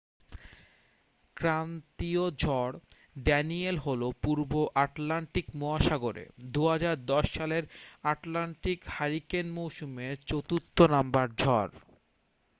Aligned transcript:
ক্রান্তীয় 1.37 2.25
ঝড় 2.37 2.75
ড্যানিয়েল 3.15 3.77
হল 3.77 4.01
পূর্ব 4.21 4.51
আটলান্টিক 4.75 5.47
মহাসাগরে 5.55 6.23
2010 6.53 7.25
সালের 7.35 7.63
আটলান্টিক 8.03 8.79
হারিকেন 8.87 9.47
মৌসুমের 9.51 10.13
চতুর্থ 10.27 10.77
নাম্বার 10.91 11.27
ঝড় 11.37 11.71